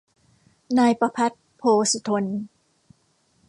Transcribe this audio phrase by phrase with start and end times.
[0.77, 2.25] นายประภัตร โพธสุธน